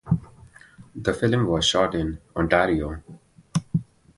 The 0.95 1.13
film 1.13 1.45
was 1.45 1.63
shot 1.63 1.93
in 1.93 2.17
Ontario. 2.35 3.03